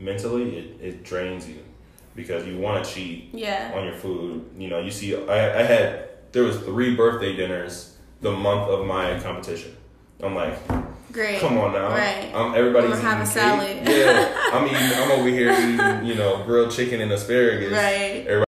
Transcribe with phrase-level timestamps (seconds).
[0.00, 1.58] mentally it, it drains you
[2.16, 3.72] because you want to cheat Yeah.
[3.74, 4.44] on your food.
[4.58, 8.86] You know, you see, I, I had there was three birthday dinners the month of
[8.86, 9.76] my competition.
[10.22, 10.54] I'm like,
[11.12, 11.40] Great.
[11.40, 12.30] come on now, Right.
[12.34, 13.32] I'm, everybody's gonna have a cake.
[13.32, 13.88] salad.
[13.88, 14.98] Yeah, I'm eating.
[14.98, 17.72] I'm over here eating, you know, grilled chicken and asparagus.
[17.72, 18.26] Right.
[18.26, 18.44] Everybody-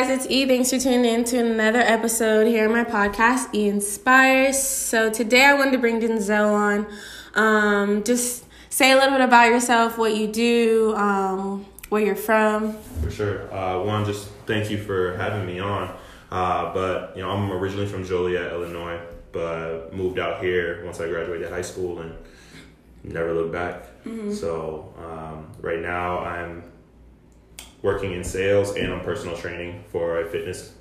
[0.00, 0.46] guys, it's E.
[0.46, 4.56] Thanks for tuning in to another episode here on my podcast, E Inspires.
[4.62, 6.86] So today I wanted to bring Denzel on.
[7.34, 12.74] Um, just say a little bit about yourself, what you do, um, where you're from.
[13.02, 13.52] For sure.
[13.52, 15.92] Uh, one, just thank you for having me on.
[16.30, 19.00] Uh, but you know, I'm originally from Joliet, Illinois,
[19.32, 22.14] but moved out here once I graduated high school and
[23.02, 23.86] never looked back.
[24.32, 26.62] So um, right now, I'm
[27.82, 30.74] working in sales and I'm personal training for a fitness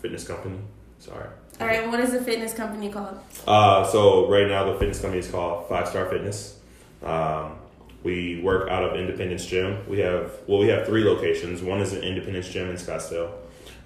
[0.00, 0.58] fitness company.
[0.98, 1.28] Sorry.
[1.60, 3.18] All right, what is the fitness company called?
[3.46, 6.58] Uh, so right now the fitness company is called Five Star Fitness.
[7.02, 7.58] Um,
[8.02, 9.88] we work out of Independence Gym.
[9.88, 11.62] We have well, we have three locations.
[11.62, 13.32] One is an Independence Gym in Scottsdale.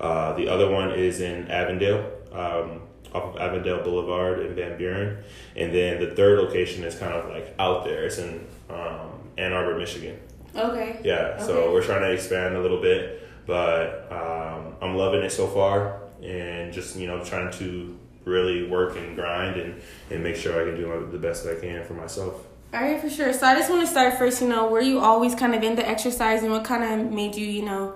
[0.00, 2.82] Uh, the other one is in Avondale, um,
[3.14, 5.18] off of Avondale Boulevard in Van Buren,
[5.56, 8.05] and then the third location is kind of like out there.
[8.05, 10.18] It's in um, Ann Arbor, Michigan.
[10.56, 11.00] Okay.
[11.04, 11.72] Yeah, so Okay.
[11.72, 16.72] we're trying to expand a little bit, but um, I'm loving it so far, and
[16.72, 20.76] just you know trying to really work and grind and, and make sure I can
[20.80, 22.46] do my, the best that I can for myself.
[22.72, 23.32] All right, for sure.
[23.32, 24.40] So I just want to start first.
[24.42, 27.46] You know, were you always kind of into exercise, and what kind of made you,
[27.46, 27.94] you know,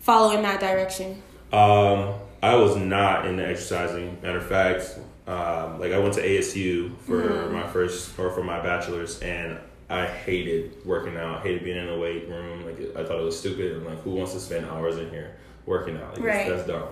[0.00, 1.22] follow in that direction?
[1.52, 4.18] Um, I was not into exercising.
[4.22, 8.60] Matter of fact, um, like I went to ASU for my first or for my
[8.60, 9.58] bachelor's, and
[9.90, 11.42] I hated working out.
[11.42, 12.64] Hated being in the weight room.
[12.64, 13.76] Like I thought it was stupid.
[13.76, 15.36] I'm like, who wants to spend hours in here
[15.66, 16.14] working out?
[16.14, 16.48] Like Right.
[16.48, 16.88] that's, that's dumb.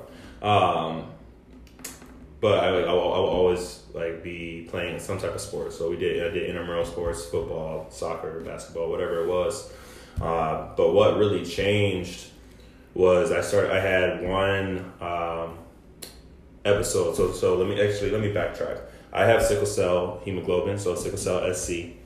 [0.49, 1.11] Um,
[2.41, 5.73] but I I will, I will always like be playing some type of sport.
[5.73, 9.73] So we did I did intramural sports, football, soccer, basketball, whatever it was.
[10.21, 12.29] Uh, but what really changed
[12.95, 13.71] was I started.
[13.73, 15.59] I had one um,
[16.65, 17.17] episode.
[17.17, 18.81] So so let me actually let me backtrack.
[19.13, 21.97] I have sickle cell hemoglobin, so sickle cell SC,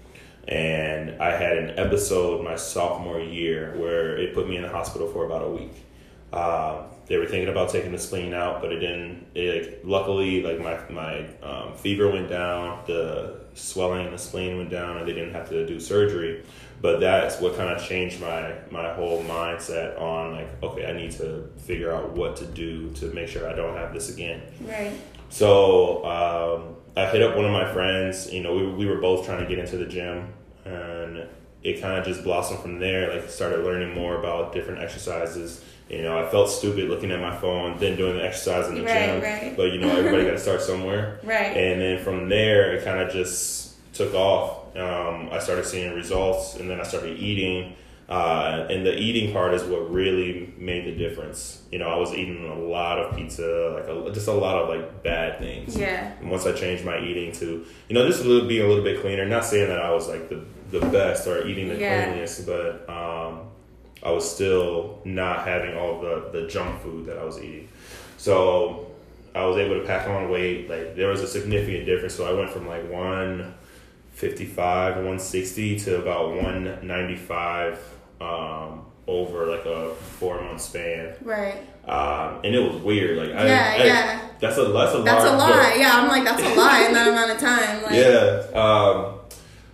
[0.49, 5.09] and I had an episode my sophomore year where it put me in the hospital
[5.09, 5.85] for about a week.
[6.33, 9.27] Um, they were thinking about taking the spleen out, but it didn't.
[9.35, 14.57] It, like, luckily, like my my um, fever went down, the swelling in the spleen
[14.57, 16.43] went down, and they didn't have to do surgery.
[16.81, 21.13] But that's what kind of changed my my whole mindset on like, okay, I need
[21.13, 24.43] to figure out what to do to make sure I don't have this again.
[24.63, 24.93] Right.
[25.29, 28.33] So um, I hit up one of my friends.
[28.33, 30.33] You know, we, we were both trying to get into the gym,
[30.65, 31.27] and
[31.63, 33.15] it kind of just blossomed from there.
[33.15, 35.65] Like, started learning more about different exercises.
[35.89, 38.83] You know, I felt stupid looking at my phone, then doing the exercise in the
[38.83, 39.23] Right, gym.
[39.23, 39.57] right.
[39.57, 41.21] But you know, everybody got to start somewhere.
[41.23, 41.57] Right.
[41.57, 44.75] And then from there, it kind of just took off.
[44.77, 47.77] Um, I started seeing results, and then I started eating.
[48.13, 51.63] Uh, and the eating part is what really made the difference.
[51.73, 54.69] You know, I was eating a lot of pizza, like a, just a lot of
[54.69, 55.75] like bad things.
[55.79, 56.13] Yeah.
[56.21, 58.85] And once I changed my eating to, you know, just a little, being a little
[58.85, 59.25] bit cleaner.
[59.27, 62.05] Not saying that I was like the the best or eating the Yeah.
[62.05, 63.49] cleanliest, but um,
[64.03, 67.69] I was still not having all the the junk food that I was eating.
[68.19, 68.89] So
[69.35, 70.69] I was able to pack on weight.
[70.69, 72.15] Like there was a significant difference.
[72.15, 73.55] So I went from like one
[74.13, 77.79] fifty five, one sixty to about one ninety five
[78.23, 81.15] um, over like a four month span.
[81.23, 81.59] Right.
[81.89, 83.17] Um, and it was weird.
[83.19, 84.21] Like I, Yeah, I- yeah.
[84.39, 85.75] that's a that's a lot That's a lot, lie.
[85.79, 87.83] Yeah, I'm like, that's a lie in that amount of time.
[87.83, 88.43] Like, yeah.
[88.55, 89.15] Um,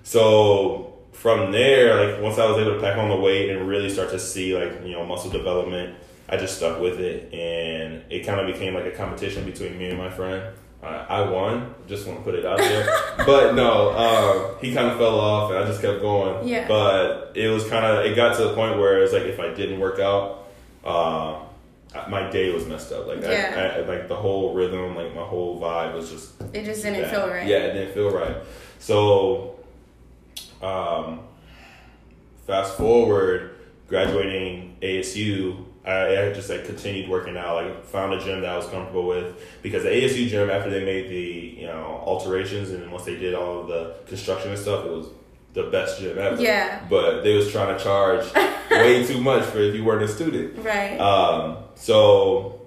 [0.03, 3.91] so from there, like once I was able to pack on the weight and really
[3.91, 5.97] start to see like you know muscle development,
[6.29, 9.91] I just stuck with it, and it kind of became like a competition between me
[9.91, 10.55] and my friend.
[10.83, 11.75] Uh, I won.
[11.89, 12.87] Just want to put it out there,
[13.27, 16.47] but no, um, he kind of fell off, and I just kept going.
[16.47, 16.69] Yeah.
[16.69, 19.53] But it was kind of it got to the point where it's like if I
[19.53, 20.47] didn't work out.
[20.85, 21.41] Uh,
[22.09, 23.07] my day was messed up.
[23.07, 23.73] Like Yeah.
[23.77, 27.03] I, I, like the whole rhythm, like my whole vibe was just It just didn't
[27.03, 27.11] bad.
[27.11, 27.47] feel right.
[27.47, 28.37] Yeah, it didn't feel right.
[28.79, 29.57] So,
[30.63, 31.21] um,
[32.47, 33.58] fast forward,
[33.89, 37.65] graduating ASU, I, I just like continued working out.
[37.65, 40.85] Like found a gym that I was comfortable with because the ASU gym after they
[40.85, 44.85] made the you know alterations and once they did all of the construction and stuff,
[44.85, 45.07] it was
[45.55, 46.41] the best gym ever.
[46.41, 46.85] Yeah.
[46.89, 48.33] But they was trying to charge
[48.71, 50.65] way too much for if you weren't a student.
[50.65, 50.99] Right.
[50.99, 52.61] Um, so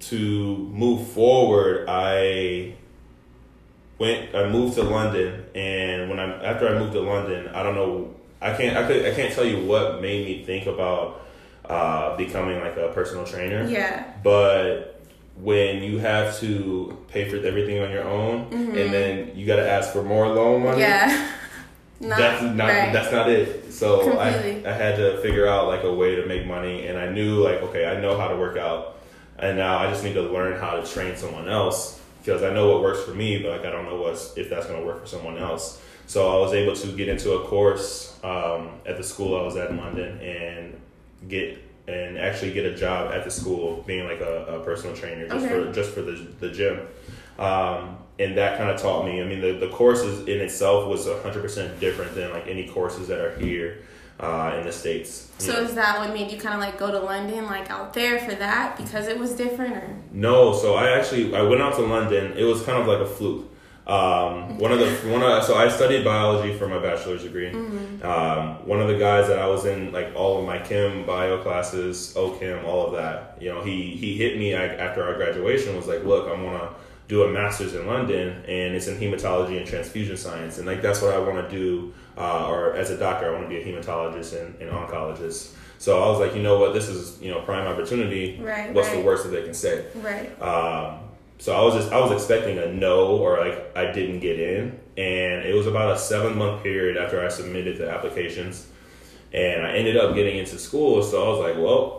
[0.00, 2.74] to move forward, I
[3.98, 4.34] went.
[4.34, 8.14] I moved to London, and when I after I moved to London, I don't know.
[8.40, 8.76] I can't.
[8.76, 9.04] I could.
[9.06, 11.22] I can't tell you what made me think about
[11.64, 13.68] uh, becoming like a personal trainer.
[13.68, 14.12] Yeah.
[14.22, 15.00] But
[15.36, 18.76] when you have to pay for everything on your own, Mm-hmm.
[18.78, 20.80] and then you got to ask for more loan money.
[20.80, 21.28] Yeah.
[22.02, 22.92] Not, that's not right.
[22.94, 23.70] that's not it.
[23.74, 24.66] So I, Completely.
[24.66, 27.60] I had to figure out like a way to make money, and I knew like
[27.60, 28.96] okay, I know how to work out,
[29.38, 32.70] and now I just need to learn how to train someone else because I know
[32.72, 35.02] what works for me, but like I don't know what's if that's going to work
[35.02, 35.78] for someone else.
[36.10, 39.54] So I was able to get into a course um, at the school I was
[39.54, 40.80] at in London and
[41.28, 45.28] get and actually get a job at the school being like a, a personal trainer
[45.28, 45.66] just Okay.
[45.66, 46.80] for just for the the gym.
[47.38, 49.22] Um, and that kind of taught me.
[49.22, 53.06] I mean, the, the courses in itself was hundred percent different than like any courses
[53.06, 53.78] that are here
[54.18, 55.30] uh, in the states.
[55.38, 55.60] So know?
[55.60, 58.34] is that what made you kind of like go to London, like out there for
[58.34, 62.36] that because it was different, or No, so I actually I went out to London.
[62.36, 63.46] It was kind of like a fluke.
[63.90, 67.50] Um, one of the one of, so I studied biology for my bachelor's degree.
[68.02, 71.42] Um, one of the guys that I was in like all of my chem bio
[71.42, 73.36] classes, OChem, all of that.
[73.40, 75.74] You know, he he hit me after our graduation.
[75.76, 76.74] Was like, look, I want to
[77.08, 81.02] do a master's in London, and it's in hematology and transfusion science, and like that's
[81.02, 81.92] what I want to do.
[82.16, 85.54] Uh, or as a doctor, I want to be a hematologist and, and oncologist.
[85.78, 88.38] So I was like, you know what, this is you know prime opportunity.
[88.40, 89.86] Right, What's the worst that they can say?
[89.96, 90.40] right?
[90.40, 91.09] Um,
[91.40, 94.78] so I was just I was expecting a no or like I didn't get in,
[94.96, 98.68] and it was about a seven month period after I submitted the applications,
[99.32, 101.02] and I ended up getting into school.
[101.02, 101.98] So I was like, well,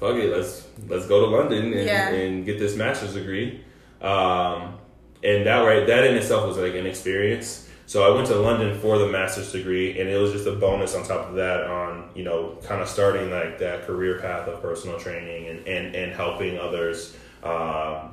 [0.00, 2.08] fuck it, let's let's go to London and, Yeah.
[2.08, 3.62] and get this master's degree.
[4.00, 4.78] Um,
[5.22, 7.68] and that right that in itself was like an experience.
[7.84, 10.94] So I went to London for the master's degree, and it was just a bonus
[10.94, 14.62] on top of that on you know kind of starting like that career path of
[14.62, 17.14] personal training and and, and helping others
[17.44, 18.11] um,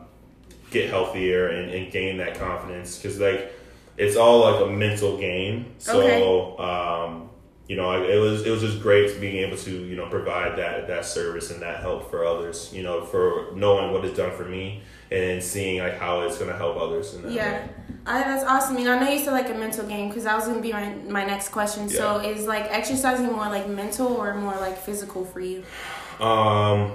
[0.72, 3.54] get healthier and, and gain that confidence because like
[3.98, 5.74] it's all like a mental game.
[5.78, 7.30] So um,
[7.68, 10.58] you know I, it was it was just great being able to you know provide
[10.58, 12.72] that that service and that help for others.
[12.74, 14.82] You know for knowing what it's done for me
[15.12, 17.18] and seeing like how it's going to help others.
[17.28, 17.68] Yeah.
[18.06, 18.78] I, that's awesome.
[18.78, 20.72] You know, I know you said like a mental game because that was gonna be
[20.72, 21.90] my my next question.
[21.90, 25.64] So is like exercising more like mental or more like physical for you?
[26.20, 26.94] Um,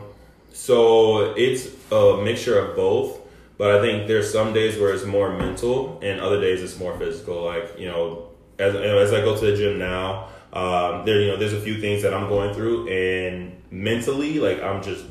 [0.52, 3.20] so it's a mixture of both,
[3.58, 6.96] but I think there's some days where it's more mental, and other days it's more
[6.98, 7.44] physical.
[7.44, 8.28] Like you know,
[8.58, 11.80] as as I go to the gym now, um, there you know there's a few
[11.80, 15.04] things that I'm going through, and mentally, like I'm just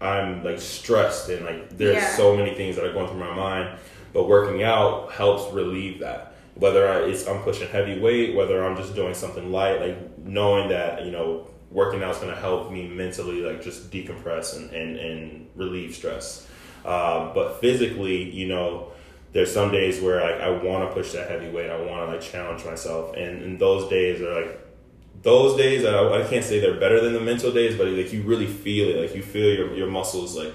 [0.00, 2.16] I'm like stressed, and like there's Yeah.
[2.16, 3.78] so many things that are going through my mind.
[4.12, 6.34] But working out helps relieve that.
[6.54, 10.68] Whether I, it's I'm pushing heavy weight, whether I'm just doing something light, like knowing
[10.68, 14.70] that you know working out is going to help me mentally like just decompress and
[14.70, 16.46] and, and relieve stress.
[16.84, 18.92] Um, but physically, you know,
[19.32, 22.12] there's some days where like I want to push that heavy weight, I want to
[22.12, 24.60] like challenge myself, and, and those days are like
[25.22, 25.84] those days.
[25.84, 28.88] I, I can't say they're better than the mental days, but like you really feel
[28.90, 30.52] it, like you feel your your muscles like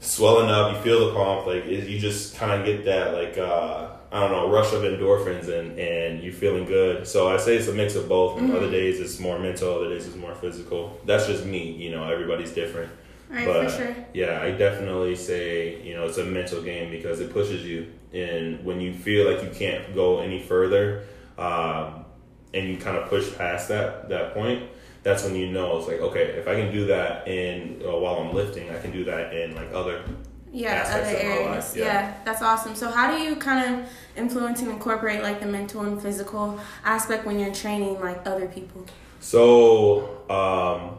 [0.00, 0.74] swelling up.
[0.74, 1.46] You feel the pump.
[1.46, 4.82] Like it, you just kind of get that like uh, I don't know rush of
[4.82, 7.06] endorphins and and you're feeling good.
[7.06, 8.38] So I say it's a mix of both.
[8.38, 9.74] And other days it's more mental.
[9.76, 10.98] Other days it's more physical.
[11.06, 11.70] That's just me.
[11.70, 12.90] You know, everybody's different.
[13.30, 13.94] Right, but for sure.
[14.12, 18.64] yeah, I definitely say you know it's a mental game because it pushes you, and
[18.64, 21.04] when you feel like you can't go any further,
[21.38, 22.04] um,
[22.52, 24.68] and you kind of push past that that point,
[25.04, 28.16] that's when you know it's like okay, if I can do that in uh, while
[28.16, 30.02] I'm lifting, I can do that in like other
[30.52, 31.46] Yeah, other of my areas.
[31.46, 31.84] life, yeah.
[31.84, 32.14] yeah.
[32.24, 32.74] that's awesome.
[32.74, 37.24] So how do you kind of influence and incorporate like the mental and physical aspect
[37.26, 38.84] when you're training like other people?
[39.20, 40.98] So um,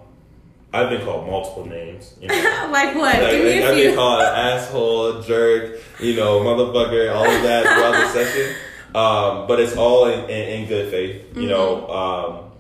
[0.74, 2.16] I've been called multiple names.
[2.22, 2.36] You know.
[2.72, 3.22] like what?
[3.22, 8.10] Like, a I've been called asshole, jerk, you know, motherfucker, all of that throughout the
[8.10, 8.56] session.
[8.96, 11.36] Um, but it's all in, in, in good faith.
[11.36, 12.52] You know, um,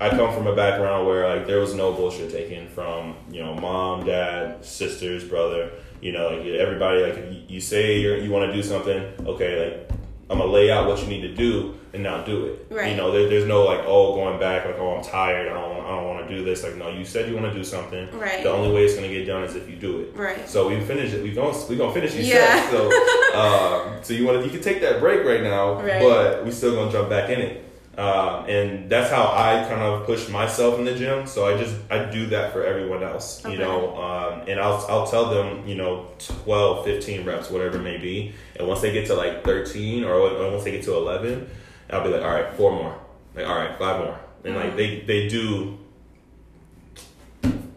[0.00, 3.54] I come from a background where like there was no bullshit taken from you know
[3.54, 5.70] mom, dad, sisters, brother.
[6.02, 7.02] You know, like everybody.
[7.02, 9.90] Like you, you say you're, you want to do something, okay, like
[10.28, 12.66] I'm gonna lay out what you need to do and now do it.
[12.68, 12.90] Right.
[12.90, 15.48] You know, there, there's no like oh going back like oh I'm tired.
[15.48, 16.62] I don't I don't want to do this.
[16.64, 18.10] Like no, you said you want to do something.
[18.18, 18.42] Right.
[18.42, 20.16] The only way it's gonna get done is if you do it.
[20.16, 20.48] Right.
[20.48, 21.22] So we finish it.
[21.22, 22.68] We going we gonna finish these Yeah.
[22.68, 22.70] sets.
[22.72, 26.00] So um, so you want to you can take that break right now, Right.
[26.02, 27.62] but we still gonna jump back in it.
[27.96, 31.26] Um, and that's how I kind of push myself in the gym.
[31.26, 33.96] So I just I do that for everyone else, you know.
[33.96, 38.34] Um, and I'll I'll tell them you know 12, 15 reps, whatever it may be.
[38.56, 41.48] And once they get to like thirteen or or once they get to eleven,
[41.90, 42.98] I'll be like, all right, four more.
[43.34, 44.20] Like all right, five more.
[44.44, 45.78] And like they they do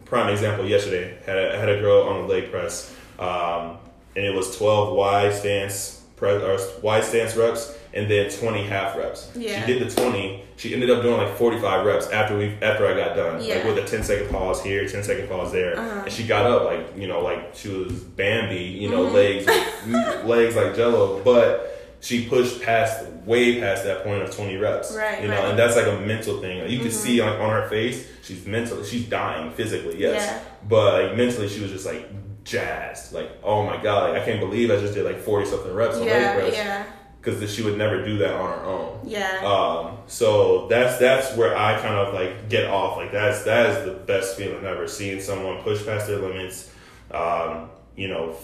[0.09, 3.77] prime example yesterday had a, had a girl on the leg press um,
[4.15, 8.95] and it was twelve wide stance pre- or wide stance reps, and then twenty half
[8.97, 9.31] reps.
[9.35, 9.65] Yeah.
[9.65, 10.43] She did the twenty.
[10.57, 13.55] She ended up doing like forty five reps after we after I got done, Yeah.
[13.55, 16.01] like with a 10 second pause here, 10 second pause there, Uh-huh.
[16.03, 19.13] and she got up like you know like she was Bambi, you know Mhm.
[19.13, 19.45] legs
[20.25, 25.21] legs like Jello, but she pushed past way past that point of 20 reps Right,
[25.21, 25.49] you know right.
[25.49, 26.91] and that's like a mental thing like, you can Mhm.
[26.93, 30.39] see like on her face she's mentally she's dying physically yes Yeah.
[30.67, 32.07] but like mentally she was just like
[32.50, 35.74] jazzed like oh my god like i can't believe i just did like 40 something
[35.74, 36.86] reps on leg Yeah, press yeah,
[37.22, 39.41] because she would never do that on her own yeah.
[39.46, 42.98] um, so that's that's where I kind of like get off.
[42.98, 44.88] Like that's that is the best feeling ever.
[44.88, 46.72] Seeing someone push past their limits,
[47.12, 48.36] um, you know,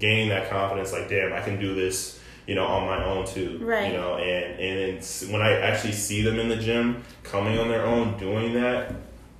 [0.00, 0.92] gaining that confidence.
[0.92, 2.18] Like, damn, I can do this.
[2.48, 3.60] You know, on my own too.
[3.62, 3.92] Right.
[3.92, 4.58] You know, and
[4.98, 8.92] and when I actually see them in the gym coming on their own doing that,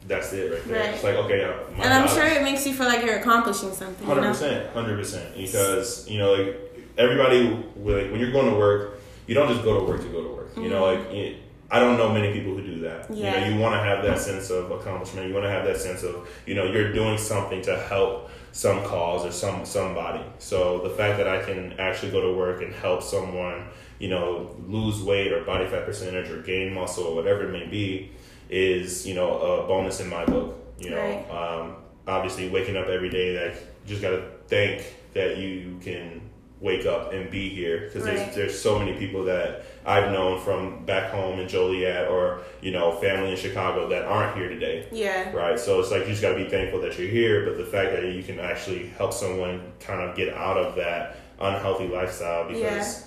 [0.07, 0.81] that's it right there.
[0.85, 0.95] Right.
[0.95, 3.73] It's like okay, uh, and I'm job sure it makes you feel like you're accomplishing
[3.73, 4.07] something.
[4.07, 5.37] Hundred percent, hundred percent.
[5.37, 6.57] Because you know, like
[6.99, 10.23] everybody, like when you're going to work, you don't just go to work to go
[10.23, 10.57] to work.
[10.57, 13.05] You know, like it, I don't know many people who do that.
[13.05, 13.15] Mm-hmm.
[13.15, 13.35] Yeah.
[13.35, 15.29] You know, you want to have that sense of accomplishment.
[15.29, 18.85] You want to have that sense of you know you're doing something to help some
[18.85, 20.23] cause or some somebody.
[20.39, 23.69] So the fact that I can actually go to work and help someone,
[23.99, 27.67] you know, lose weight or body fat percentage or gain muscle or whatever it may
[27.67, 28.13] be,
[28.53, 30.59] is you know a bonus in my book.
[30.79, 31.31] You know, Right.
[31.31, 36.21] um, obviously waking up every day that you just got to thank that you can
[36.61, 38.17] wake up and be here because Right.
[38.17, 42.71] there's there's so many people that I've known from back home in Joliet or you
[42.71, 45.33] know family in Chicago that aren't here today Yeah.
[45.33, 47.65] right so it's like you just got to be thankful that you're here but the
[47.65, 52.47] fact that you can actually help someone kind of get out of that unhealthy lifestyle
[52.47, 53.05] because Yeah.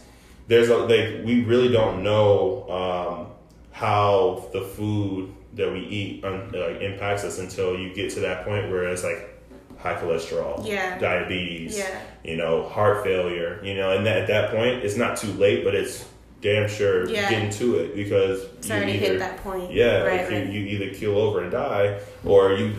[0.50, 3.28] there's a like we really don't know um,
[3.72, 8.46] how the food that we eat um, like impacts us until you get to that
[8.46, 9.32] point where it's like
[9.78, 10.98] high cholesterol Yeah.
[11.00, 12.00] diabetes Yeah.
[12.24, 15.64] you know heart failure you know and that, at that point it's not too late
[15.64, 16.06] but it's
[16.42, 17.30] damn sure Yeah.
[17.30, 19.72] getting to it because It's you already either- hit that point.
[19.72, 20.46] yeah, Right, like right.
[20.48, 22.74] You, you either keel over and die, or you,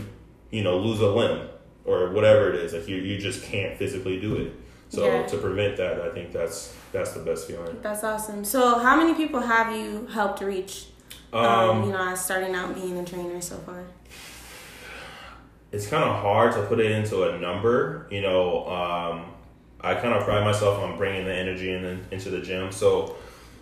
[0.50, 1.48] you know, lose a limb,
[1.84, 2.74] or whatever it is.
[2.74, 4.52] Like you, you just can't physically do it.
[4.88, 5.26] So Yeah.
[5.26, 7.76] to prevent that, I think that's that's the best feeling.
[7.82, 8.44] That's awesome.
[8.44, 10.86] So, how many people have you helped reach?
[11.36, 13.84] Um, Um, you know, as starting out being a trainer so far.
[15.72, 18.06] it's kind of hard to put it into a number.
[18.10, 19.26] You know, um,
[19.80, 22.72] I kind of pride myself on bringing the energy in, into the gym.
[22.72, 23.16] So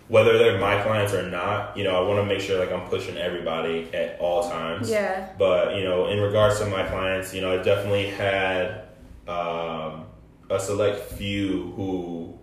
[0.07, 2.87] whether they're my clients or not, you know, I want to make sure like I'm
[2.87, 4.89] pushing everybody at all times.
[4.89, 5.29] Yeah.
[5.37, 8.83] But you know, in regards to my clients, you know, I definitely had
[9.27, 10.05] um,
[10.49, 12.37] a select few who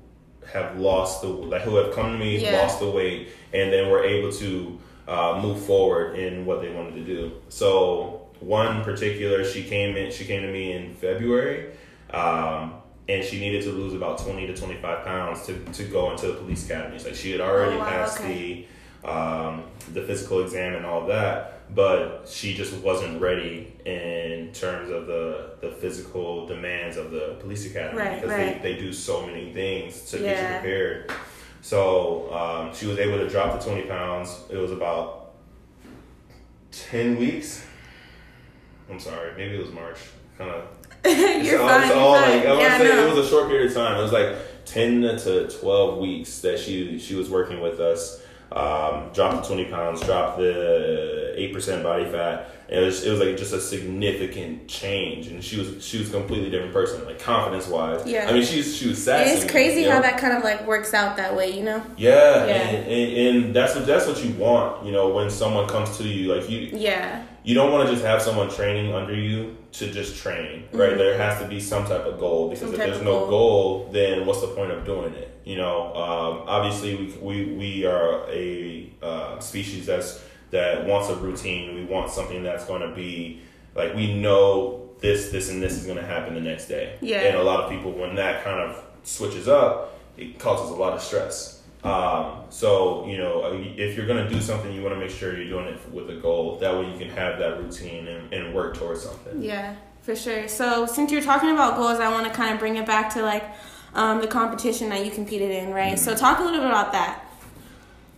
[0.52, 2.60] have lost the like who have come to me, Yeah.
[2.62, 6.94] lost the weight, and then were able to uh, move forward in what they wanted
[6.94, 7.32] to do.
[7.48, 11.72] So one particular, she came in, she came to me in February.
[12.10, 12.74] Um,
[13.08, 16.34] and she needed to lose about 20 to 25 pounds to, to go into the
[16.34, 17.04] police academies.
[17.04, 18.66] Like she had already Oh, wow, passed okay.
[19.02, 24.90] the um, the physical exam and all that, but she just wasn't ready in terms
[24.92, 28.62] of the the physical demands of the police academy Right, because right.
[28.62, 31.12] they, they do so many things to get you prepared.
[31.62, 34.36] So um, she was able to drop the 20 pounds.
[34.50, 35.30] It was about
[36.72, 37.64] 10 weeks.
[38.90, 39.98] I'm sorry, maybe it was March.
[40.36, 40.64] Kind of
[41.44, 41.82] you're all- fine.
[41.84, 42.36] it's all fine.
[42.38, 43.06] like I yeah, say no.
[43.06, 43.98] it was a short period of time.
[43.98, 48.20] It was like ten to twelve weeks that she she was working with us.
[48.52, 52.50] Um, dropped the twenty pounds, dropped the eight percent body fat.
[52.72, 56.12] It was it was like just a significant change, and she was she was a
[56.12, 58.06] completely different person, like confidence wise.
[58.06, 58.26] Yeah.
[58.28, 59.30] I mean she's she was sassy.
[59.30, 61.82] it's crazy you how that kind of like works out that way, you know?
[61.98, 62.52] Yeah, Yeah.
[62.54, 64.86] And, and, and that's what that's what you want.
[64.86, 67.22] You know, when someone comes to you, like you Yeah.
[67.44, 70.96] you don't want to just have someone training under you to just train, right?
[70.96, 72.76] There has to be some type of goal because Mm-hmm.
[72.76, 73.28] Some if there's no goal.
[73.28, 75.28] goal, then what's the point of doing it?
[75.44, 81.16] You know, um, obviously we, we we are a uh, species that's that wants a
[81.16, 81.74] routine.
[81.74, 83.40] We want something that's going to be
[83.74, 86.96] like we know this, this, and this is going to happen the next day.
[87.00, 87.22] Yeah.
[87.22, 90.92] And a lot of people, when that kind of switches up, it causes a lot
[90.92, 91.62] of stress.
[91.84, 95.36] Um, so you know, uh, if you're gonna do something, you want to make sure
[95.36, 96.56] you're doing it with a goal.
[96.58, 99.42] That way, you can have that routine and, and work towards something.
[99.42, 100.46] Yeah, for sure.
[100.46, 103.22] So since you're talking about goals, I want to kind of bring it back to
[103.22, 103.44] like
[103.94, 105.94] um, the competition that you competed in, right?
[105.94, 106.04] Mm-hmm.
[106.04, 107.21] So talk a little bit about that.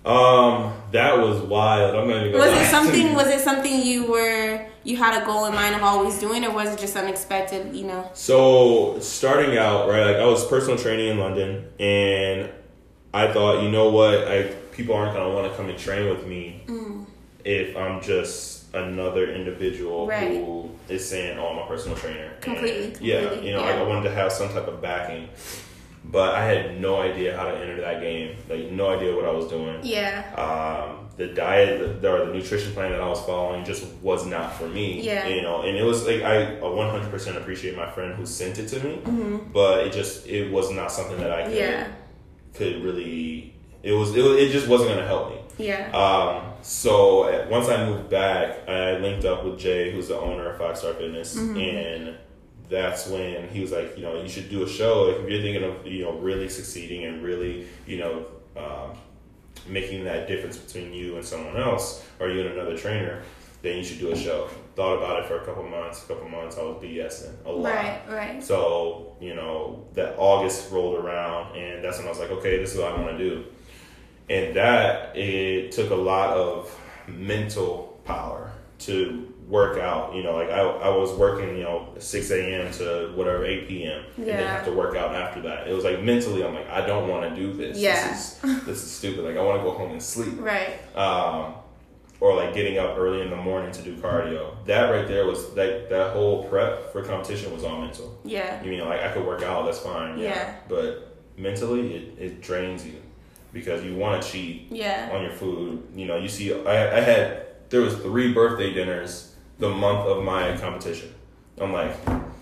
[0.04, 1.94] Um, that was wild.
[1.96, 2.38] I'm not even.
[2.38, 3.14] Was it something?
[3.14, 6.50] Was it something you were you had a goal in mind of always doing, or
[6.50, 7.74] was it just unexpected?
[7.74, 8.10] You know.
[8.12, 12.50] So starting out, right, like I was personal training in London, and
[13.14, 14.42] I thought, you know what, I
[14.72, 17.06] people aren't gonna want to come and train with me Mm.
[17.44, 20.32] if I'm just another individual Right.
[20.36, 23.76] who is saying, "Oh, I'm a personal trainer." And, Completely, yeah, you know, yeah.
[23.76, 25.28] I, I wanted to have some type of backing,
[26.04, 28.36] but I had no idea how to enter that game.
[28.48, 29.78] Like, no idea what I was doing.
[29.82, 30.22] Yeah.
[30.36, 34.52] Um, the diet the, or the nutrition plan that I was following just was not
[34.54, 35.00] for me.
[35.00, 35.28] Yeah.
[35.28, 38.80] You know, and it was like I 100% appreciate my friend who sent it to
[38.84, 39.52] me, Mm-hmm.
[39.52, 41.86] but it just it was not something that I could Yeah.
[42.54, 43.54] could really.
[43.82, 45.40] It was it, it just wasn't gonna help me.
[45.66, 45.90] Yeah.
[45.92, 50.58] Um, so once I moved back, I linked up with Jay, who's the owner of
[50.58, 51.58] Five Star Fitness, Mm-hmm.
[51.58, 52.16] and
[52.74, 55.04] that's when he was like, you know, you should do a show.
[55.04, 58.26] Like if you're thinking of you know really succeeding and really you know
[58.56, 58.96] um,
[59.66, 63.22] making that difference between you and someone else, or you and another trainer,
[63.62, 64.48] then you should do a show.
[64.76, 66.04] Thought about it for a couple months.
[66.04, 67.72] A couple months, I was BSing a lot.
[67.72, 68.02] Right.
[68.08, 68.44] Right.
[68.44, 72.74] So, you know, that August rolled around and that's when I was like, okay, this
[72.74, 73.44] is what I want to do.
[74.28, 80.14] And that it took a lot of mental power to work out.
[80.14, 82.72] You know, like I, I was working, you know, 6 a.m.
[82.74, 84.04] to whatever, 8 p.m.
[84.16, 85.68] And then have to work out after that.
[85.68, 87.78] It was like mentally, I'm like, I don't want to do this.
[87.78, 88.08] Yeah.
[88.10, 89.24] This is, this is stupid.
[89.24, 90.78] Like, I want to go home and sleep Right.
[90.96, 91.54] um,
[92.20, 94.54] or like getting up early in the morning to do cardio.
[94.64, 98.18] That right there was that that whole prep for competition was all mental.
[98.24, 98.62] Yeah.
[98.62, 100.18] You mean like I could work out, that's fine.
[100.18, 100.54] Yeah.
[100.68, 103.02] But mentally, it, it drains you
[103.52, 105.10] because you want to cheat Yeah.
[105.12, 105.82] on your food.
[105.94, 110.22] You know, you see, I, I had there was three birthday dinners the month of
[110.24, 111.14] my competition.
[111.60, 111.94] I'm like,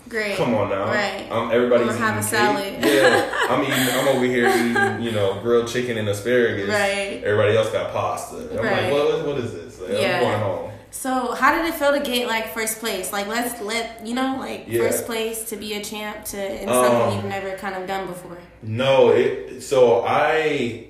[0.09, 0.35] Great.
[0.37, 1.27] come on now, Right.
[1.31, 2.83] Um, everybody's I'ma have a eating cake.
[2.83, 2.85] salad.
[2.85, 3.99] Yeah, I'm eating.
[3.99, 6.67] I'm over here eating, you know, grilled chicken and asparagus.
[6.69, 7.21] Right.
[7.23, 8.37] Everybody else got pasta.
[8.37, 8.83] I'm Right.
[8.83, 9.79] like, what, what is this?
[9.79, 10.15] Like, Yeah.
[10.17, 10.69] I'm going home.
[10.91, 13.11] So, how did it feel to get like first place?
[13.11, 14.81] Like, let's let you know, like Yeah.
[14.81, 18.05] first place to be a champ to in Um, something you've never kind of done
[18.07, 18.37] before.
[18.61, 19.61] No, it.
[19.61, 20.87] So I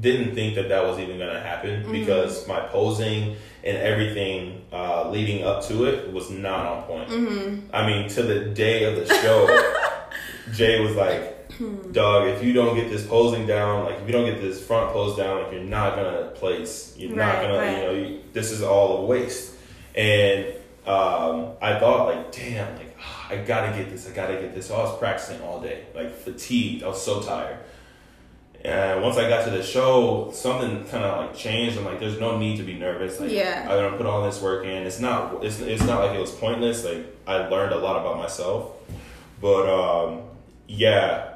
[0.00, 1.92] didn't think that that was even gonna happen Mm-hmm.
[1.92, 7.08] because my posing and everything uh, leading up to it was not on point.
[7.08, 7.74] Mm-hmm.
[7.74, 9.72] I mean, to the day of the show,
[10.52, 11.48] Jay was like,
[11.92, 14.92] "Dog, if you don't get this posing down, like if you don't get this front
[14.92, 16.94] pose down, like you're not gonna place.
[16.96, 17.70] You're not gonna, right.
[17.70, 19.52] you know, you, this is all a waste."
[19.94, 20.46] And
[20.86, 24.06] um, I thought, like, damn, like ah, I gotta get this.
[24.06, 24.66] I gotta get this.
[24.66, 26.82] So I was practicing all day, like fatigued.
[26.82, 27.58] I was so tired.
[28.64, 31.76] And once I got to the show, something kind of like changed.
[31.76, 33.20] I'm like, there's no need to be nervous.
[33.20, 33.66] Like, Yeah.
[33.66, 34.86] Gonna put all this work in.
[34.86, 35.44] It's not.
[35.44, 36.82] It's it's not like it was pointless.
[36.84, 38.70] Like I learned a lot about myself.
[39.40, 40.22] But um,
[40.66, 41.34] yeah,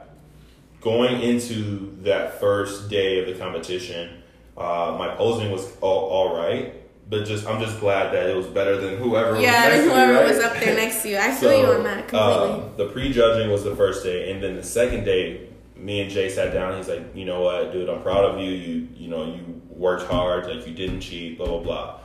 [0.81, 4.23] going into that first day of the competition,
[4.57, 6.75] uh, my posing was all, all right.
[7.11, 9.33] But just I'm just glad that it was better than whoever.
[9.33, 10.29] was Yeah, next and to me, whoever right?
[10.29, 11.19] was up there next to you.
[11.19, 12.65] I feel you on that completely.
[12.65, 15.48] um, the pre-judging was the first day, and then the second day,
[15.79, 16.77] me and Jay sat down.
[16.77, 17.89] He's like, "You know what, dude?
[17.89, 18.51] I'm proud of you.
[18.51, 20.47] You, you know, you worked hard.
[20.47, 21.39] Like you didn't cheat.
[21.39, 21.99] Blah blah blah."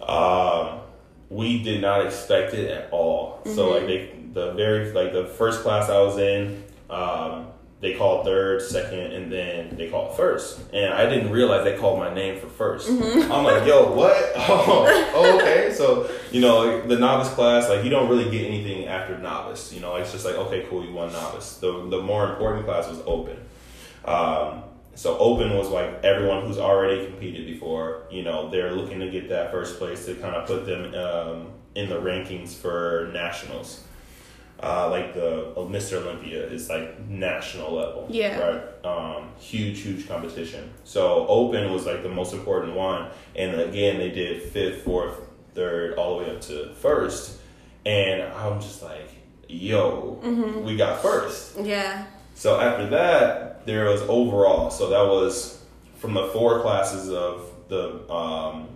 [0.00, 0.80] Um,
[1.28, 3.40] we did not expect it at all.
[3.44, 7.48] So like they, the very like the first class I was in, um,
[7.80, 10.60] they called third, second, and then they called first.
[10.72, 14.16] And I didn't realize they called my name for 1st i I'm like, yo, what?
[14.34, 15.72] Oh, oh, okay.
[15.72, 19.72] So, you know, the novice class, like, you don't really get anything after novice.
[19.72, 21.58] You know, it's just like, okay, cool, you won novice.
[21.58, 23.36] The, the more important class was open.
[24.04, 24.64] Um,
[24.96, 29.28] so open was like everyone who's already competed before, you know, they're looking to get
[29.28, 33.84] that first place to kind of put them um, in the rankings for nationals.
[34.60, 36.02] Uh, like the uh, Mr.
[36.02, 38.06] Olympia is like national level.
[38.10, 38.38] Yeah.
[38.38, 38.84] Right.
[38.84, 40.70] Um, huge, huge competition.
[40.84, 45.14] So open was like the most important one, and again they did fifth, fourth,
[45.54, 47.38] third, all the way up to first,
[47.86, 49.08] and I'm just like,
[49.48, 50.64] yo, Mm-hmm.
[50.64, 51.56] we got first.
[51.62, 52.06] yeah.
[52.34, 54.70] So after that, there was overall.
[54.70, 55.62] So that was
[55.96, 58.68] from the four classes of the um,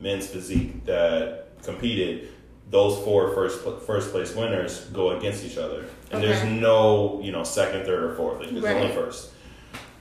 [0.00, 2.28] men's physique that competed.
[2.70, 7.44] Those four first first place winners go against each other, and there's no you know
[7.44, 8.40] second, third, or fourth.
[8.40, 8.76] Like there's Right.
[8.76, 9.30] only first.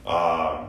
[0.06, 0.68] Um,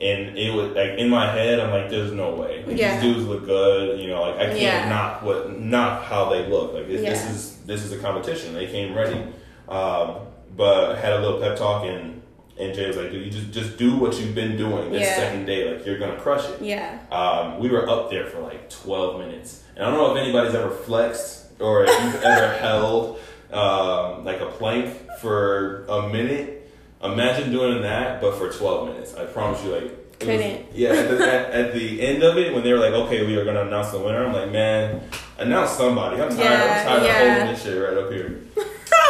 [0.00, 2.64] and it was like in my head, I'm like, there's no way.
[2.66, 3.00] Like, Yeah.
[3.00, 4.22] These dudes look good, you know.
[4.22, 4.88] Like I can't Yeah.
[4.88, 6.74] not what not how they look.
[6.74, 8.54] Like this, this is this is a competition.
[8.54, 9.22] They came ready.
[9.68, 10.16] Um,
[10.56, 12.20] but I had a little pep talk and
[12.60, 15.16] and Jay was like, dude, you just just do what you've been doing this Yeah.
[15.16, 15.72] second day.
[15.72, 16.60] Like you're gonna crush it.
[16.62, 16.98] Yeah.
[17.10, 19.62] Um, we were up there for like 12 minutes.
[19.76, 23.18] And I don't know if anybody's ever flexed or if you've ever held
[23.52, 26.56] um, like a plank for a minute.
[27.02, 29.14] Imagine doing that, but for 12 minutes.
[29.14, 30.66] I promise you, like, Couldn't.
[30.74, 33.34] yeah, at the, at, at the end of it, when they were like, okay, we
[33.36, 35.00] are going to announce the winner, I'm like, man,
[35.38, 36.20] announce somebody.
[36.20, 37.22] I'm tired, Yeah, I'm tired yeah.
[37.22, 38.40] of holding this shit right up here.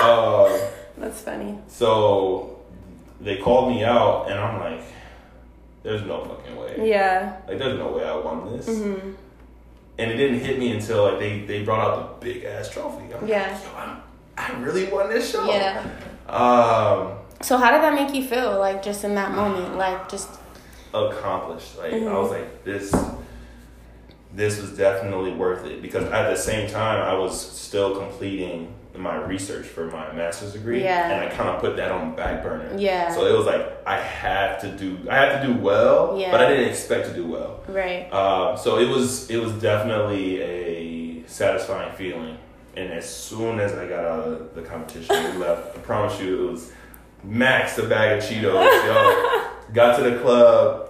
[0.02, 1.58] uh, That's funny.
[1.66, 2.59] so
[3.20, 4.83] they called me out, and I'm like,
[5.83, 6.88] there's no fucking way.
[6.90, 7.37] Yeah.
[7.48, 8.68] Like, there's no way I won this.
[8.68, 9.11] Mm-hmm.
[9.98, 13.12] and it didn't hit me until like they they brought out the big ass trophy.
[13.14, 13.50] I'm Yeah.
[13.52, 14.02] Like, Yo, I'm,
[14.38, 15.44] I really won this show.
[15.50, 15.85] Yeah.
[16.28, 18.59] Um, So how did that make you feel?
[18.59, 20.28] Like just in that moment, like just
[20.94, 21.76] accomplished.
[21.78, 22.22] Like I Mhm.
[22.22, 22.94] was like this.
[24.33, 29.16] This was definitely worth it because at the same time I was still completing my
[29.16, 31.11] research for my master's degree, Yeah.
[31.11, 32.70] and I kind of put that on the back burner.
[32.76, 33.11] Yeah.
[33.14, 36.31] So it was like I have to do, I have to do well, Yeah.
[36.31, 37.61] but I didn't expect to do well.
[37.68, 38.09] right.
[38.12, 42.37] Uh, so it was it was definitely a satisfying feeling.
[42.76, 46.48] And as soon as I got out of the competition and left, I promise you
[46.48, 46.72] it was
[47.24, 48.85] max a bag of Cheetos.
[48.87, 50.88] Yo, got to the club.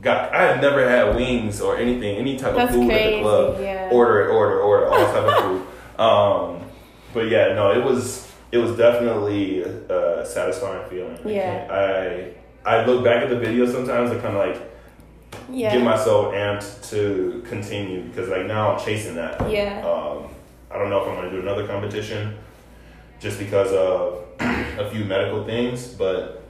[0.00, 3.20] Got I had never had wings or anything, any type That's of food at the
[3.20, 3.56] club.
[3.60, 3.88] yeah.
[3.90, 5.62] Order it, order, order, all type of food.
[5.98, 6.60] Um,
[7.12, 11.18] but yeah, no, it was it was definitely a satisfying feeling.
[11.24, 11.66] Yeah.
[11.66, 11.70] can't-
[12.66, 14.62] I I look back at the video sometimes and kind of like
[15.50, 15.72] Yeah.
[15.74, 19.50] get myself amped to continue because like now I'm chasing that.
[19.50, 19.82] Yeah.
[19.86, 20.28] Um,
[20.70, 22.36] I don't know if I'm gonna do another competition
[23.20, 26.42] just because of a few medical things, but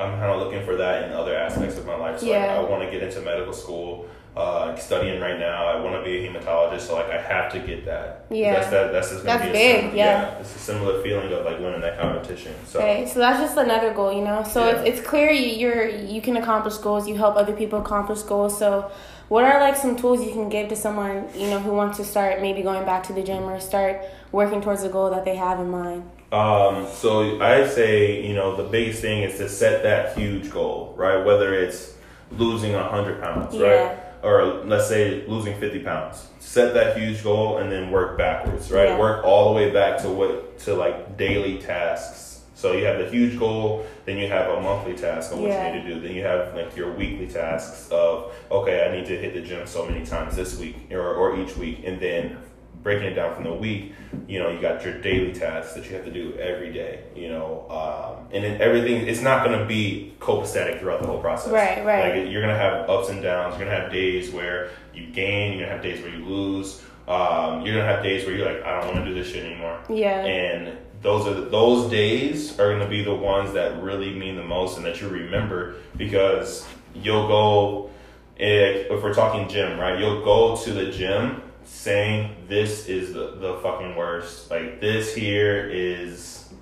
[0.00, 2.18] I'm kind of looking for that in other aspects of my life.
[2.20, 2.58] So like, Yeah.
[2.58, 4.06] I want to get into medical school.
[4.34, 5.66] Uh, studying right now.
[5.66, 8.24] I want to be a hematologist, so like I have to get that.
[8.30, 8.54] Yeah.
[8.54, 8.90] that's that.
[8.90, 10.38] That's just gonna That's be a big, sim- yeah.
[10.38, 12.54] It's a similar feeling of like winning that competition.
[12.64, 14.42] So Okay, so that's just another goal, you know.
[14.42, 14.76] So Yeah.
[14.80, 17.06] it's, it's clear you, you're you can accomplish goals.
[17.06, 18.58] You help other people accomplish goals.
[18.58, 18.90] So,
[19.28, 22.04] what are like some tools you can give to someone you know who wants to
[22.04, 24.00] start maybe going back to the gym or start
[24.32, 26.10] working towards a goal that they have in mind?
[26.32, 30.94] Um, so I say, you know, the biggest thing is to set that huge goal,
[30.96, 31.22] right?
[31.22, 31.92] Whether it's
[32.30, 33.66] losing hundred pounds, Yeah.
[33.68, 33.98] right?
[34.22, 36.28] Or let's say losing fifty pounds.
[36.38, 38.90] Set that huge goal and then work backwards, right?
[38.90, 38.98] Yeah.
[38.98, 42.44] Work all the way back to what to like daily tasks.
[42.54, 45.74] So you have the huge goal, then you have a monthly task of what Yeah.
[45.74, 46.00] you need to do.
[46.00, 49.66] Then you have like your weekly tasks of okay, I need to hit the gym
[49.66, 52.38] so many times this week or, or each week, and then
[52.82, 53.92] breaking it down from the week,
[54.26, 57.28] you know, you got your daily tasks that you have to do every day, you
[57.28, 61.52] know, um, and then everything, it's not going to be copacetic throughout the whole process.
[61.52, 62.22] Right, right.
[62.22, 63.56] Like, you're going to have ups and downs.
[63.56, 66.24] You're going to have days where you gain, you're going to have days where you
[66.24, 66.82] lose.
[67.08, 69.32] Um, you're going to have days where you're like, I don't want to do this
[69.32, 69.80] shit anymore.
[69.88, 70.24] Yeah.
[70.24, 74.36] And those are the, those days are going to be the ones that really mean
[74.36, 77.90] the most and that you remember because you'll go
[78.36, 79.98] if, if we're talking gym, right?
[79.98, 84.50] You'll go to the gym saying this is the, the fucking worst.
[84.50, 86.52] Like this here is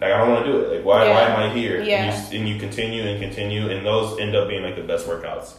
[0.00, 0.76] like I don't want to do it.
[0.76, 1.82] Like why why am I here?
[1.82, 2.04] Yeah.
[2.12, 5.06] And, you, and you continue and continue, and those end up being like the best
[5.06, 5.54] workouts.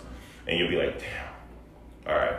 [0.47, 1.27] And you'll be like, damn,
[2.07, 2.35] all right,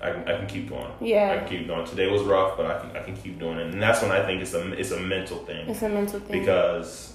[0.00, 0.90] I can, I can keep going.
[1.00, 1.32] Yeah.
[1.34, 1.84] I can keep going.
[1.86, 3.72] Today was rough, but I can I can keep doing it.
[3.74, 6.40] And that's when I think it's a it's a mental thing It's a mental thing.
[6.40, 7.14] because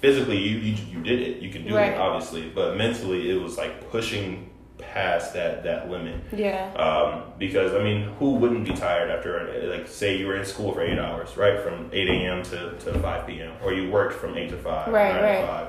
[0.00, 1.92] physically you, you you did it you can do Right.
[1.92, 4.50] it obviously but mentally it was like pushing
[4.92, 6.72] past that that limit yeah.
[6.74, 10.72] um, because I mean who wouldn't be tired after like say you were in school
[10.72, 12.42] for eight hours right from 8 a.m.
[12.44, 13.52] To, to 5 p.m.
[13.62, 15.40] or you worked from 8 to 5 Right, 9 right.
[15.40, 15.68] to 5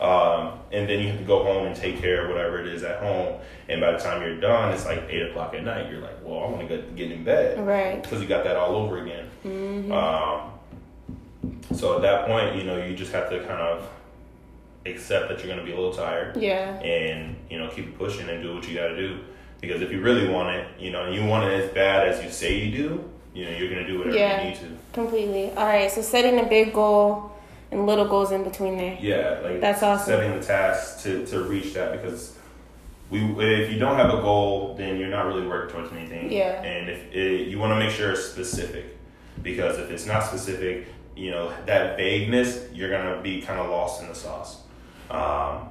[0.00, 2.82] um, and then you have to go home and take care of whatever it is
[2.84, 6.00] at home and by the time you're done it's like 8 o'clock at night you're
[6.00, 8.02] like well I want to get, get in bed Right.
[8.02, 9.90] because you got that all over again Mm-hmm.
[9.92, 10.50] um,
[11.74, 13.88] so at that point, you know, you just have to kind of
[14.86, 16.78] accept that you're going to be a little tired Yeah.
[16.80, 19.18] and, you know, keep pushing and do what you got to do.
[19.60, 22.30] Because if you really want it, you know, you want it as bad as you
[22.30, 24.42] say you do, you know, you're going to do whatever Yeah.
[24.42, 24.66] you need to.
[24.94, 25.50] Completely.
[25.52, 25.90] All right.
[25.90, 27.30] So setting a big goal
[27.70, 28.96] and little goals in between there.
[29.00, 30.06] Yeah, like That's awesome.
[30.06, 32.36] setting the tasks to, to reach that because
[33.10, 36.32] we if you don't have a goal, then you're not really working towards anything.
[36.32, 36.62] Yeah.
[36.62, 38.96] And if it, you want to make sure it's specific,
[39.42, 44.00] because if it's not specific, you know that vagueness, you're gonna be kind of lost
[44.02, 44.62] in the sauce.
[45.10, 45.68] Um,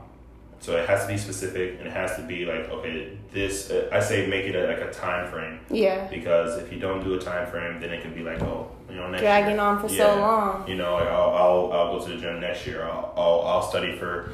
[0.61, 3.71] so it has to be specific, and it has to be like okay, this.
[3.71, 6.05] Uh, I say make it a, like a time frame Yeah.
[6.09, 8.95] because if you don't do a time frame, then it can be like oh, you
[8.97, 9.61] know, next Dragging year.
[9.61, 10.67] on for so long.
[10.67, 12.83] You know, like I'll, I'll I'll go to the gym next year.
[12.83, 14.31] I'll I'll, I'll study for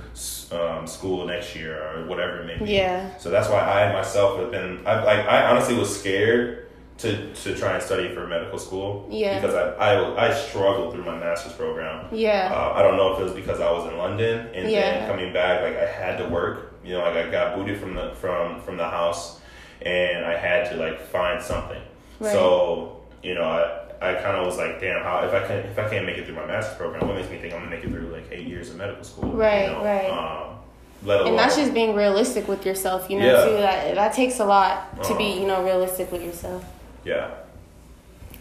[0.51, 2.71] um, school next year or whatever it may be.
[2.73, 3.15] Yeah.
[3.19, 4.81] So that's why I myself have been.
[4.87, 9.07] I like I honestly was scared to to try and study for medical school.
[9.11, 9.39] Yeah.
[9.39, 12.07] Because I I, I struggled through my master's program.
[12.11, 12.49] Yeah.
[12.53, 14.99] Uh, I don't know if it was because I was in London and Yeah.
[14.99, 16.73] then coming back, like I had to work.
[16.83, 19.41] You know, like I got booted from the from from the house,
[19.81, 21.81] and I had to like find something.
[22.19, 22.31] Right.
[22.31, 25.77] So you know, I I kind of was like, damn, how if I can if
[25.79, 27.83] I can't make it through my master's program, what makes me think I'm gonna make
[27.83, 29.31] it through like eight years of medical school?
[29.31, 29.83] Right, You know?
[29.83, 30.09] right.
[30.09, 30.55] Um,
[31.03, 33.45] let and that's just being realistic with yourself, you know, Yeah.
[33.45, 33.57] too.
[33.57, 35.39] That that takes a lot to be, Uh-huh.
[35.41, 36.63] you know, realistic with yourself.
[37.05, 37.31] Yeah.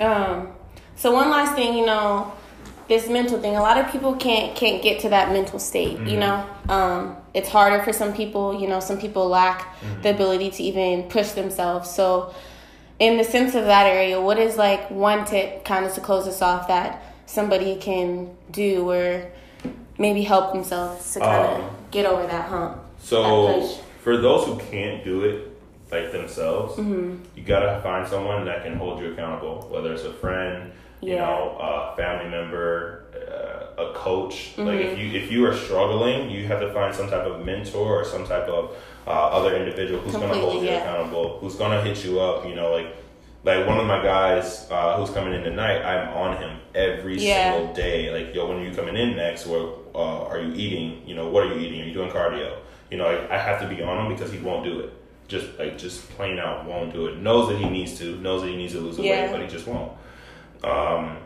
[0.00, 0.48] Um,
[0.96, 2.32] so one last thing, you know,
[2.88, 3.56] this mental thing.
[3.56, 5.98] A lot of people can't can't get to that mental state.
[6.00, 6.20] You Mhm.
[6.20, 8.60] know, um, it's harder for some people.
[8.60, 10.02] You know, some people lack Mm-hmm.
[10.02, 11.90] the ability to even push themselves.
[11.90, 12.34] So,
[12.98, 16.26] in the sense of that area, what is like one tip, kind of to close
[16.28, 19.22] us off, that somebody can do or
[19.98, 22.76] maybe help themselves to kind of Um, get over that hump?
[22.98, 25.53] So That for those who can't do it
[25.94, 27.16] like themselves, Mm-hmm.
[27.36, 29.68] you gotta find someone that can hold you accountable.
[29.70, 31.10] Whether it's a friend, yeah.
[31.12, 34.54] you know, a family member, uh, a coach.
[34.58, 34.88] Like Mm-hmm.
[34.92, 38.04] if you if you are struggling, you have to find some type of mentor or
[38.04, 38.76] some type of
[39.06, 40.82] uh, other individual who's gonna hold you yeah.
[40.82, 42.46] accountable, who's gonna hit you up.
[42.48, 42.88] You know, like
[43.44, 47.52] like one of my guys uh, who's coming in tonight, I'm on him every Yeah.
[47.52, 48.10] single day.
[48.10, 49.46] Like, yo, when are you coming in next?
[49.46, 51.06] What uh, are you eating?
[51.06, 51.82] You know, what are you eating?
[51.82, 52.56] Are you doing cardio?
[52.90, 54.90] You know, like, I have to be on him because he won't do it.
[55.28, 57.16] Just like just plain out won't do it.
[57.18, 58.16] Knows that he needs to.
[58.20, 59.22] Knows that he needs to lose Yeah.
[59.22, 59.92] weight, but he just won't.
[60.62, 61.18] Um,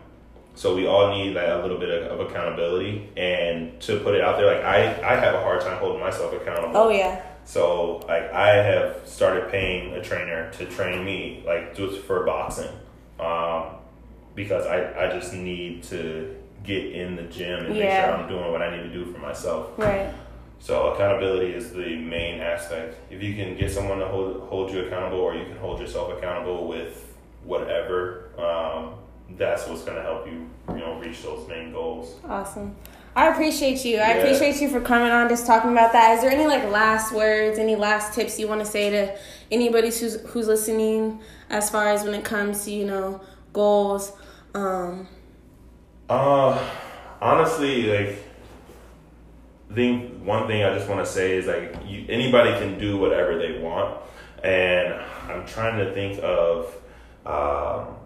[0.55, 4.21] so we all need like a little bit of, of accountability and to put it
[4.21, 4.47] out there.
[4.47, 6.77] Like I, I have a hard time holding myself accountable.
[6.77, 12.01] Oh yeah, So like I have started paying a trainer to train me, like just
[12.03, 12.71] for boxing,
[13.21, 13.67] um,
[14.35, 16.35] because I, I just need to
[16.65, 19.19] get in the gym and make sure I'm doing what I need to do for
[19.19, 19.71] myself.
[19.79, 20.13] right.
[20.61, 22.97] So accountability is the main aspect.
[23.11, 26.17] If you can get someone to hold hold you accountable, or you can hold yourself
[26.17, 28.95] accountable with whatever, um,
[29.37, 32.17] that's what's going to help you, you know, reach those main goals.
[32.29, 32.75] Awesome.
[33.15, 33.97] I appreciate you.
[33.99, 34.15] I Yeah.
[34.17, 36.17] appreciate you for coming on, just talking about that.
[36.17, 39.17] Is there any like last words, any last tips you want to say to
[39.51, 43.21] anybody who's who's listening, as far as when it comes to you know
[43.53, 44.13] goals?
[44.55, 45.07] Um,
[46.11, 46.59] Uh,
[47.21, 48.19] honestly, like,
[49.75, 53.39] think one thing I just want to say is like, you, anybody can do whatever
[53.39, 54.01] they want,
[54.43, 54.95] and
[55.29, 56.75] I'm trying to think of
[57.27, 57.97] um,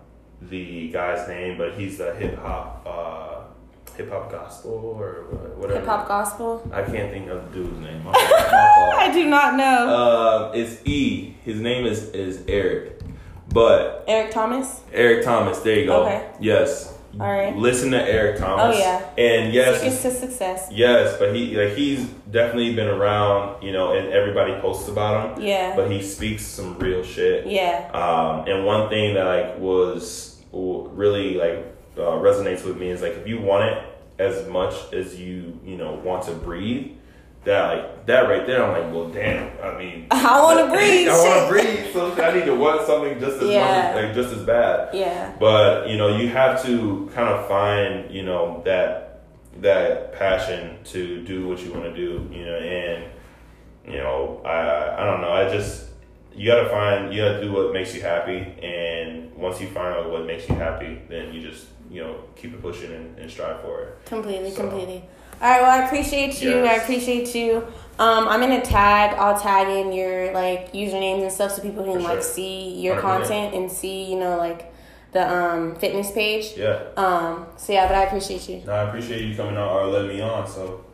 [0.41, 5.81] the guy's name, but he's the hip hop, uh, hip hop gospel or whatever.
[5.81, 6.69] Hip hop gospel.
[6.73, 8.05] I can't think of the dude's name.
[8.05, 8.97] My my.
[8.99, 9.89] I do not know.
[9.89, 11.35] Uh, it's E.
[11.45, 13.01] His name is is Eric,
[13.49, 14.81] but Eric Thomas.
[14.93, 15.61] Eric Thomas.
[15.61, 16.05] There you go.
[16.05, 16.29] Okay.
[16.41, 16.93] Yes.
[17.21, 17.55] All right.
[17.55, 18.77] Listen to Eric Thomas.
[18.77, 19.07] Oh, yeah.
[19.19, 20.69] And yes, Secrets to success.
[20.73, 25.45] yes, but he like he's definitely been around, you know, and everybody posts about him.
[25.45, 25.77] Yeah.
[25.77, 27.47] But he speaks some real shit.
[27.47, 27.91] Yeah.
[27.93, 33.13] Um, and one thing that like was really like uh, resonates with me is like
[33.13, 33.85] if you want it
[34.19, 36.97] as much as you you know want to breathe,
[37.45, 39.51] that like that right there, I'm like, well, damn.
[39.63, 41.93] I mean, I wanna breathe, I want to breathe.
[41.93, 43.93] So I need to want something just as Yeah.
[43.95, 44.95] much, like just as bad.
[44.95, 45.33] Yeah.
[45.39, 49.21] But you know, you have to kind of find you know that
[49.61, 52.29] that passion to do what you want to do.
[52.33, 53.05] You know, and
[53.87, 55.33] you know, I I don't know.
[55.33, 55.89] I just
[56.35, 60.11] you gotta find you gotta do what makes you happy, and once you find out
[60.11, 63.61] what makes you happy, then you just you know keep it pushing and, and strive
[63.61, 64.05] for it.
[64.07, 65.05] Completely, So- completely.
[65.43, 65.61] All right.
[65.61, 66.65] Well, I appreciate you.
[66.65, 67.67] I appreciate you.
[67.99, 69.17] Um, I'm gonna tag.
[69.19, 72.97] I'll tag in your like usernames and stuff so people can For like see your
[72.97, 73.01] 100%.
[73.01, 74.73] content and see you know like
[75.11, 76.57] the um fitness page.
[76.57, 76.81] Yeah.
[76.97, 77.47] Um.
[77.57, 78.63] So yeah, but I appreciate you.
[78.65, 80.47] No, I appreciate you coming out or letting me on.
[80.47, 80.85] So